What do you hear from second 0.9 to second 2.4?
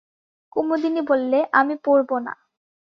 বললে, আমি পরব না।